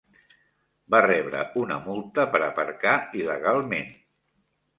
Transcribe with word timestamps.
Va 0.95 1.01
rebre 1.05 1.43
una 1.63 1.77
multa 1.89 2.25
per 2.33 2.41
aparcar 2.47 2.95
il·legalment. 3.21 3.95